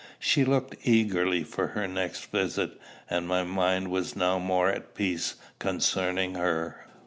She 0.17 0.43
looked 0.43 0.77
eagerly 0.81 1.43
for 1.43 1.67
her 1.67 1.87
next 1.87 2.31
visit, 2.31 2.71
and 3.07 3.27
my 3.27 3.43
mind 3.43 3.89
was 3.91 4.15
now 4.15 4.39
more 4.39 4.67
at 4.69 4.95
peace 4.95 5.35
concerning 5.59 6.33
her. 6.33 6.87